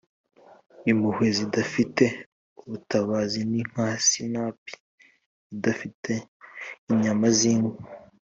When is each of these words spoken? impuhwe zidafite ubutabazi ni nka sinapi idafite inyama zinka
impuhwe 0.91 1.27
zidafite 1.37 2.03
ubutabazi 2.61 3.39
ni 3.51 3.61
nka 3.69 3.87
sinapi 4.07 4.73
idafite 5.53 6.13
inyama 6.91 7.27
zinka 7.37 7.81